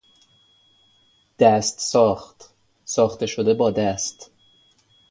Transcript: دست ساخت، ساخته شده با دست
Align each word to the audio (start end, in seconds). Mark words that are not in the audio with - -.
دست 1.39 1.79
ساخت، 1.79 2.49
ساخته 2.85 3.25
شده 3.25 3.53
با 3.53 3.71
دست 3.71 4.31